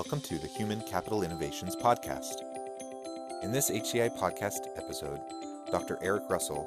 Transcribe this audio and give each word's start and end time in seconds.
Welcome 0.00 0.22
to 0.22 0.38
the 0.38 0.46
Human 0.46 0.80
Capital 0.80 1.22
Innovations 1.22 1.76
Podcast. 1.76 2.36
In 3.42 3.52
this 3.52 3.70
HCI 3.70 4.16
podcast 4.18 4.66
episode, 4.78 5.20
Dr. 5.70 5.98
Eric 6.00 6.22
Russell, 6.30 6.66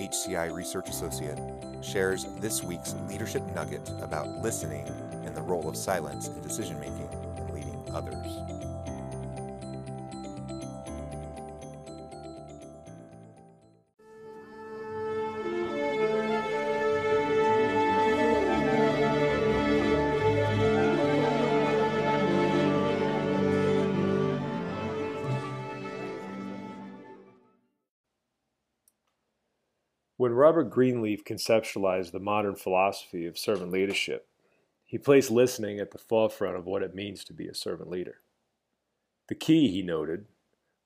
HCI 0.00 0.52
Research 0.52 0.88
Associate, 0.88 1.38
shares 1.80 2.26
this 2.40 2.64
week's 2.64 2.96
leadership 3.08 3.44
nugget 3.54 3.88
about 4.00 4.26
listening 4.42 4.84
and 5.24 5.32
the 5.32 5.42
role 5.42 5.68
of 5.68 5.76
silence 5.76 6.26
in 6.26 6.42
decision 6.42 6.80
making 6.80 7.08
and 7.36 7.54
leading 7.54 7.80
others. 7.94 8.61
When 30.22 30.34
Robert 30.34 30.70
Greenleaf 30.70 31.24
conceptualized 31.24 32.12
the 32.12 32.20
modern 32.20 32.54
philosophy 32.54 33.26
of 33.26 33.36
servant 33.36 33.72
leadership, 33.72 34.28
he 34.84 34.96
placed 34.96 35.32
listening 35.32 35.80
at 35.80 35.90
the 35.90 35.98
forefront 35.98 36.56
of 36.56 36.64
what 36.64 36.84
it 36.84 36.94
means 36.94 37.24
to 37.24 37.32
be 37.32 37.48
a 37.48 37.54
servant 37.56 37.90
leader. 37.90 38.20
The 39.26 39.34
key, 39.34 39.66
he 39.72 39.82
noted, 39.82 40.26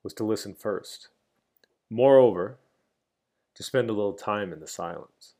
was 0.01 0.15
to 0.15 0.23
listen 0.23 0.55
first. 0.55 1.09
Moreover, 1.87 2.57
to 3.53 3.61
spend 3.61 3.91
a 3.91 3.93
little 3.93 4.13
time 4.13 4.51
in 4.51 4.59
the 4.59 4.65
silence. 4.65 5.35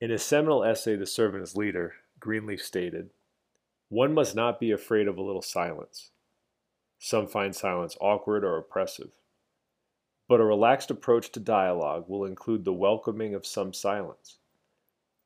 In 0.00 0.10
his 0.10 0.24
seminal 0.24 0.64
essay, 0.64 0.96
The 0.96 1.06
Servant 1.06 1.44
as 1.44 1.56
Leader, 1.56 1.94
Greenleaf 2.18 2.60
stated, 2.60 3.10
One 3.88 4.12
must 4.12 4.34
not 4.34 4.58
be 4.58 4.72
afraid 4.72 5.06
of 5.06 5.16
a 5.16 5.22
little 5.22 5.42
silence. 5.42 6.10
Some 6.98 7.28
find 7.28 7.54
silence 7.54 7.96
awkward 8.00 8.42
or 8.42 8.58
oppressive 8.58 9.12
but 10.28 10.40
a 10.40 10.44
relaxed 10.44 10.90
approach 10.90 11.32
to 11.32 11.40
dialogue 11.40 12.04
will 12.06 12.24
include 12.24 12.64
the 12.64 12.72
welcoming 12.72 13.34
of 13.34 13.46
some 13.46 13.72
silence. 13.72 14.36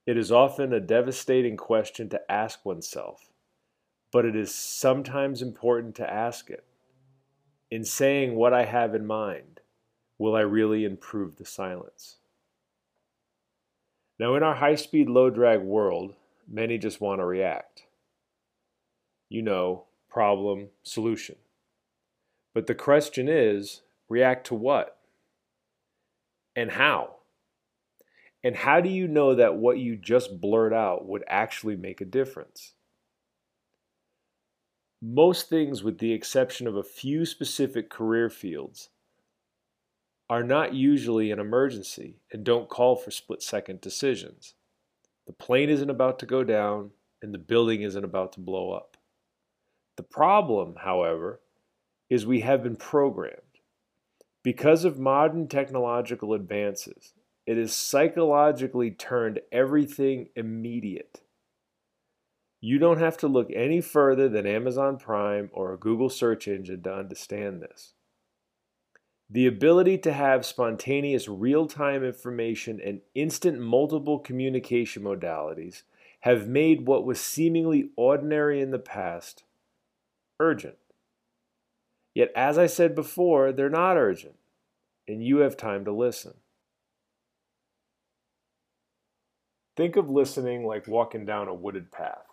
It 0.06 0.16
is 0.16 0.32
often 0.32 0.72
a 0.72 0.80
devastating 0.80 1.56
question 1.56 2.08
to 2.10 2.32
ask 2.32 2.64
oneself, 2.64 3.30
but 4.12 4.24
it 4.24 4.36
is 4.36 4.54
sometimes 4.54 5.42
important 5.42 5.96
to 5.96 6.10
ask 6.10 6.50
it. 6.50 6.64
In 7.70 7.84
saying 7.84 8.36
what 8.36 8.52
I 8.52 8.64
have 8.64 8.94
in 8.94 9.06
mind, 9.06 9.60
will 10.18 10.36
I 10.36 10.40
really 10.40 10.84
improve 10.84 11.36
the 11.36 11.44
silence? 11.44 12.16
Now, 14.18 14.36
in 14.36 14.42
our 14.42 14.54
high 14.54 14.76
speed, 14.76 15.08
low 15.08 15.30
drag 15.30 15.60
world, 15.62 16.14
many 16.46 16.78
just 16.78 17.00
want 17.00 17.20
to 17.20 17.24
react. 17.24 17.86
You 19.28 19.42
know, 19.42 19.84
problem, 20.08 20.68
solution. 20.82 21.36
But 22.54 22.66
the 22.66 22.74
question 22.74 23.28
is 23.28 23.80
React 24.12 24.48
to 24.48 24.54
what? 24.54 24.98
And 26.54 26.70
how? 26.70 27.14
And 28.44 28.54
how 28.54 28.82
do 28.82 28.90
you 28.90 29.08
know 29.08 29.36
that 29.36 29.56
what 29.56 29.78
you 29.78 29.96
just 29.96 30.38
blurt 30.38 30.74
out 30.74 31.08
would 31.08 31.24
actually 31.26 31.76
make 31.76 32.02
a 32.02 32.04
difference? 32.04 32.74
Most 35.00 35.48
things, 35.48 35.82
with 35.82 35.96
the 35.96 36.12
exception 36.12 36.66
of 36.66 36.76
a 36.76 36.82
few 36.82 37.24
specific 37.24 37.88
career 37.88 38.28
fields, 38.28 38.90
are 40.28 40.42
not 40.42 40.74
usually 40.74 41.30
an 41.30 41.38
emergency 41.38 42.18
and 42.30 42.44
don't 42.44 42.68
call 42.68 42.96
for 42.96 43.10
split 43.10 43.42
second 43.42 43.80
decisions. 43.80 44.52
The 45.26 45.32
plane 45.32 45.70
isn't 45.70 45.88
about 45.88 46.18
to 46.18 46.26
go 46.26 46.44
down 46.44 46.90
and 47.22 47.32
the 47.32 47.38
building 47.38 47.80
isn't 47.80 48.04
about 48.04 48.34
to 48.34 48.40
blow 48.40 48.72
up. 48.72 48.98
The 49.96 50.02
problem, 50.02 50.74
however, 50.82 51.40
is 52.10 52.26
we 52.26 52.40
have 52.40 52.62
been 52.62 52.76
programmed 52.76 53.51
because 54.42 54.84
of 54.84 54.98
modern 54.98 55.48
technological 55.48 56.34
advances, 56.34 57.14
it 57.46 57.56
has 57.56 57.74
psychologically 57.74 58.90
turned 58.90 59.40
everything 59.50 60.28
immediate. 60.36 61.20
You 62.60 62.78
don't 62.78 62.98
have 62.98 63.16
to 63.18 63.28
look 63.28 63.50
any 63.52 63.80
further 63.80 64.28
than 64.28 64.46
Amazon 64.46 64.96
Prime 64.96 65.50
or 65.52 65.72
a 65.72 65.78
Google 65.78 66.08
search 66.08 66.46
engine 66.46 66.82
to 66.84 66.94
understand 66.94 67.60
this. 67.60 67.94
The 69.28 69.46
ability 69.46 69.98
to 69.98 70.12
have 70.12 70.44
spontaneous 70.44 71.26
real 71.26 71.66
time 71.66 72.04
information 72.04 72.80
and 72.84 73.00
instant 73.14 73.58
multiple 73.58 74.18
communication 74.18 75.02
modalities 75.02 75.82
have 76.20 76.46
made 76.46 76.86
what 76.86 77.04
was 77.04 77.20
seemingly 77.20 77.90
ordinary 77.96 78.60
in 78.60 78.70
the 78.70 78.78
past 78.78 79.42
urgent. 80.38 80.76
Yet, 82.14 82.30
as 82.36 82.58
I 82.58 82.66
said 82.66 82.94
before, 82.94 83.52
they're 83.52 83.70
not 83.70 83.96
urgent, 83.96 84.36
and 85.08 85.24
you 85.24 85.38
have 85.38 85.56
time 85.56 85.84
to 85.86 85.92
listen. 85.92 86.34
Think 89.76 89.96
of 89.96 90.10
listening 90.10 90.66
like 90.66 90.86
walking 90.86 91.24
down 91.24 91.48
a 91.48 91.54
wooded 91.54 91.90
path. 91.90 92.26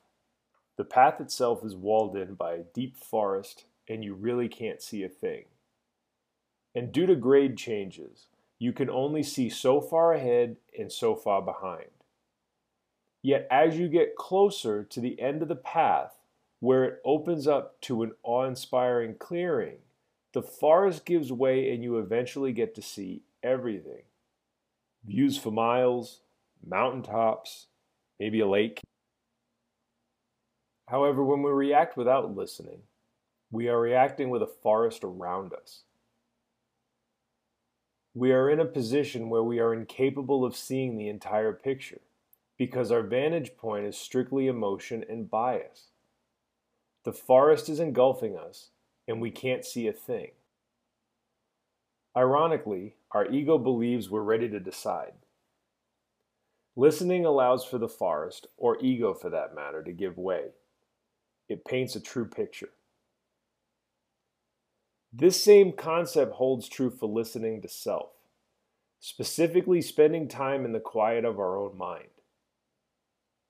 The 0.78 0.84
path 0.84 1.22
itself 1.22 1.63
is 1.63 1.75
walled 1.75 2.17
in 2.17 2.35
by 2.35 2.53
a 2.53 2.63
deep 2.73 2.97
forest, 2.97 3.66
and 3.88 4.03
you 4.03 4.13
really 4.13 4.50
can't 4.50 4.81
see 4.81 5.03
a 5.03 5.09
thing. 5.09 5.45
And 6.75 6.91
due 6.91 7.06
to 7.06 7.16
grade 7.16 7.57
changes, 7.57 8.28
you 8.59 8.73
can 8.73 8.90
only 8.90 9.23
see 9.23 9.50
so 9.50 9.79
far 9.79 10.13
ahead 10.13 10.57
and 10.78 10.91
so 10.91 11.16
far 11.16 11.41
behind. 11.41 11.90
Yet, 13.22 13.47
as 13.50 13.78
you 13.78 13.88
get 13.88 14.16
closer 14.16 14.84
to 14.84 15.00
the 15.00 15.19
end 15.19 15.41
of 15.41 15.47
the 15.47 15.56
path, 15.56 16.19
where 16.59 16.84
it 16.84 17.02
opens 17.06 17.47
up 17.47 17.80
to 17.81 18.03
an 18.03 18.12
awe 18.24 18.46
inspiring 18.46 19.16
clearing, 19.18 19.78
the 20.34 20.42
forest 20.42 21.06
gives 21.06 21.31
way 21.31 21.72
and 21.74 21.84
you 21.84 21.97
eventually 21.97 22.52
get 22.52 22.75
to 22.75 22.81
see 22.81 23.24
everything. 23.42 24.03
Views 25.06 25.38
for 25.38 25.52
miles, 25.52 26.22
mountaintops, 26.66 27.68
maybe 28.20 28.40
a 28.42 28.47
lake. 28.47 28.81
However, 30.88 31.24
when 31.24 31.42
we 31.42 31.52
react 31.52 31.96
without 31.96 32.36
listening, 32.36 32.81
we 33.52 33.68
are 33.68 33.80
reacting 33.80 34.30
with 34.30 34.41
a 34.41 34.47
forest 34.47 35.03
around 35.03 35.53
us. 35.53 35.84
We 38.14 38.31
are 38.31 38.50
in 38.50 38.59
a 38.59 38.66
position 38.66 39.30
where 39.30 39.44
we 39.44 39.59
are 39.59 39.74
incapable 39.74 40.44
of 40.44 40.56
seeing 40.56 40.97
the 40.97 41.08
entire 41.08 41.53
picture 41.53 42.02
because 42.58 42.91
our 42.91 43.03
vantage 43.03 43.56
point 43.56 43.86
is 43.86 43.97
strictly 43.97 44.47
emotion 44.47 45.06
and 45.08 45.30
bias. 45.30 45.88
The 47.05 47.13
forest 47.13 47.69
is 47.69 47.79
engulfing 47.79 48.37
us, 48.37 48.69
and 49.07 49.21
we 49.21 49.31
can't 49.31 49.65
see 49.65 49.87
a 49.87 49.93
thing. 49.93 50.31
Ironically, 52.15 52.95
our 53.11 53.25
ego 53.29 53.57
believes 53.57 54.09
we're 54.09 54.21
ready 54.21 54.49
to 54.49 54.59
decide. 54.59 55.13
Listening 56.75 57.25
allows 57.25 57.63
for 57.63 57.77
the 57.77 57.87
forest, 57.87 58.47
or 58.57 58.77
ego 58.81 59.13
for 59.13 59.29
that 59.29 59.55
matter, 59.55 59.83
to 59.83 59.91
give 59.91 60.17
way. 60.17 60.49
It 61.47 61.65
paints 61.65 61.95
a 61.95 62.01
true 62.01 62.25
picture. 62.25 62.69
This 65.11 65.43
same 65.43 65.72
concept 65.72 66.34
holds 66.34 66.69
true 66.69 66.90
for 66.90 67.07
listening 67.07 67.61
to 67.61 67.67
self, 67.67 68.11
specifically 68.99 69.81
spending 69.81 70.28
time 70.28 70.66
in 70.66 70.72
the 70.72 70.79
quiet 70.79 71.25
of 71.25 71.40
our 71.40 71.57
own 71.57 71.78
mind. 71.78 72.09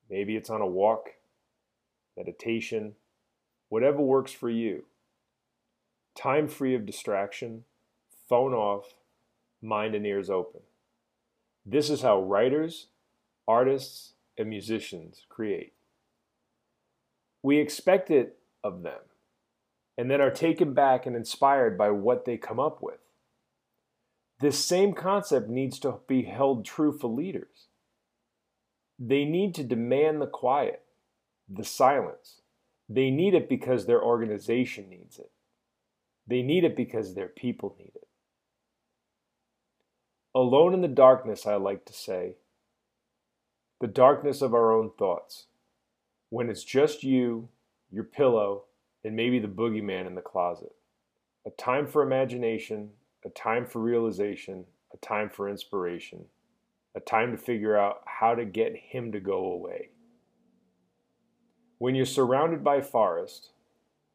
Maybe 0.08 0.36
it's 0.36 0.50
on 0.50 0.62
a 0.62 0.66
walk, 0.66 1.10
meditation, 2.16 2.94
whatever 3.70 4.02
works 4.02 4.32
for 4.32 4.50
you. 4.50 4.84
Time 6.14 6.46
free 6.46 6.74
of 6.74 6.84
distraction, 6.84 7.64
phone 8.28 8.52
off, 8.52 8.94
mind 9.62 9.94
and 9.94 10.04
ears 10.04 10.28
open. 10.28 10.60
This 11.64 11.88
is 11.88 12.02
how 12.02 12.20
writers, 12.20 12.88
artists, 13.48 14.12
and 14.36 14.50
musicians 14.50 15.22
create. 15.28 15.72
We 17.42 17.58
expect 17.58 18.10
it 18.10 18.36
of 18.62 18.82
them 18.82 19.00
and 19.96 20.10
then 20.10 20.20
are 20.20 20.30
taken 20.30 20.74
back 20.74 21.06
and 21.06 21.14
inspired 21.14 21.78
by 21.78 21.90
what 21.90 22.24
they 22.24 22.36
come 22.36 22.58
up 22.58 22.82
with. 22.82 22.98
This 24.40 24.62
same 24.64 24.94
concept 24.94 25.48
needs 25.48 25.78
to 25.80 25.98
be 26.08 26.22
held 26.22 26.64
true 26.64 26.96
for 26.96 27.08
leaders. 27.08 27.68
They 28.98 29.24
need 29.24 29.54
to 29.54 29.62
demand 29.62 30.20
the 30.20 30.26
quiet, 30.26 30.82
the 31.48 31.64
silence, 31.64 32.39
They 32.92 33.08
need 33.08 33.34
it 33.34 33.48
because 33.48 33.86
their 33.86 34.02
organization 34.02 34.90
needs 34.90 35.20
it. 35.20 35.30
They 36.26 36.42
need 36.42 36.64
it 36.64 36.76
because 36.76 37.14
their 37.14 37.28
people 37.28 37.76
need 37.78 37.92
it. 37.94 38.08
Alone 40.34 40.74
in 40.74 40.80
the 40.80 40.88
darkness, 40.88 41.46
I 41.46 41.54
like 41.54 41.84
to 41.84 41.92
say, 41.92 42.34
the 43.80 43.86
darkness 43.86 44.42
of 44.42 44.54
our 44.54 44.72
own 44.72 44.90
thoughts, 44.98 45.46
when 46.30 46.50
it's 46.50 46.64
just 46.64 47.04
you, 47.04 47.48
your 47.92 48.04
pillow, 48.04 48.64
and 49.04 49.14
maybe 49.14 49.38
the 49.38 49.48
boogeyman 49.48 50.08
in 50.08 50.16
the 50.16 50.20
closet. 50.20 50.72
A 51.46 51.50
time 51.50 51.86
for 51.86 52.02
imagination, 52.02 52.90
a 53.24 53.30
time 53.30 53.66
for 53.66 53.78
realization, 53.78 54.64
a 54.92 54.96
time 54.96 55.30
for 55.30 55.48
inspiration, 55.48 56.24
a 56.96 57.00
time 57.00 57.30
to 57.30 57.38
figure 57.38 57.76
out 57.76 58.02
how 58.04 58.34
to 58.34 58.44
get 58.44 58.74
him 58.76 59.12
to 59.12 59.20
go 59.20 59.52
away. 59.52 59.90
When 61.80 61.94
you're 61.94 62.04
surrounded 62.04 62.62
by 62.62 62.82
forest, 62.82 63.52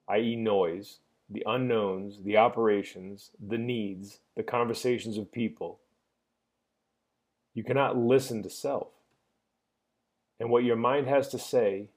i.e., 0.07 0.35
noise, 0.35 0.99
the 1.27 1.41
unknowns, 1.47 2.21
the 2.21 2.37
operations, 2.37 3.31
the 3.43 3.57
needs, 3.57 4.19
the 4.37 4.43
conversations 4.43 5.17
of 5.17 5.31
people, 5.31 5.79
you 7.55 7.63
cannot 7.63 7.97
listen 7.97 8.43
to 8.43 8.51
self. 8.51 8.89
And 10.39 10.51
what 10.51 10.63
your 10.63 10.75
mind 10.75 11.07
has 11.07 11.27
to 11.29 11.39
say 11.39 11.89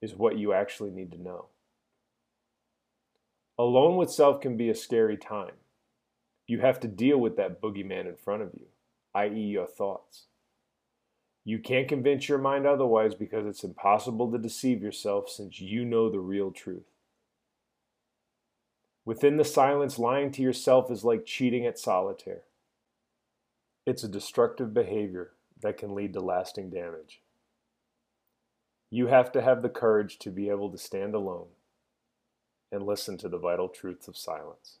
is 0.00 0.14
what 0.14 0.38
you 0.38 0.54
actually 0.54 0.92
need 0.92 1.12
to 1.12 1.20
know. 1.20 1.48
Alone 3.58 3.98
with 3.98 4.10
self 4.10 4.40
can 4.40 4.56
be 4.56 4.70
a 4.70 4.74
scary 4.74 5.18
time. 5.18 5.56
You 6.46 6.60
have 6.60 6.80
to 6.80 6.88
deal 6.88 7.18
with 7.18 7.36
that 7.36 7.60
boogeyman 7.60 8.06
in 8.06 8.16
front 8.16 8.40
of 8.40 8.54
you, 8.54 8.64
i.e., 9.14 9.38
your 9.38 9.66
thoughts. 9.66 10.27
You 11.48 11.58
can't 11.58 11.88
convince 11.88 12.28
your 12.28 12.36
mind 12.36 12.66
otherwise 12.66 13.14
because 13.14 13.46
it's 13.46 13.64
impossible 13.64 14.30
to 14.30 14.36
deceive 14.36 14.82
yourself 14.82 15.30
since 15.30 15.62
you 15.62 15.82
know 15.82 16.10
the 16.10 16.20
real 16.20 16.50
truth. 16.50 16.90
Within 19.06 19.38
the 19.38 19.46
silence, 19.46 19.98
lying 19.98 20.30
to 20.32 20.42
yourself 20.42 20.90
is 20.90 21.04
like 21.04 21.24
cheating 21.24 21.64
at 21.64 21.78
solitaire. 21.78 22.42
It's 23.86 24.04
a 24.04 24.08
destructive 24.08 24.74
behavior 24.74 25.30
that 25.62 25.78
can 25.78 25.94
lead 25.94 26.12
to 26.12 26.20
lasting 26.20 26.68
damage. 26.68 27.22
You 28.90 29.06
have 29.06 29.32
to 29.32 29.40
have 29.40 29.62
the 29.62 29.70
courage 29.70 30.18
to 30.18 30.30
be 30.30 30.50
able 30.50 30.70
to 30.70 30.76
stand 30.76 31.14
alone 31.14 31.46
and 32.70 32.82
listen 32.82 33.16
to 33.16 33.28
the 33.30 33.38
vital 33.38 33.70
truths 33.70 34.06
of 34.06 34.18
silence. 34.18 34.80